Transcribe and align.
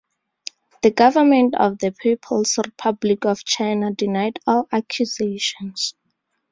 The 0.81 0.89
government 0.89 1.53
of 1.55 1.77
the 1.77 1.91
People's 1.91 2.57
Republic 2.57 3.23
of 3.23 3.45
China 3.45 3.91
denied 3.91 4.39
all 4.47 4.67
accusations. 4.71 5.93